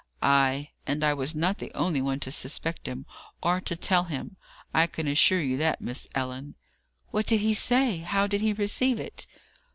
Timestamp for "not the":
1.35-1.71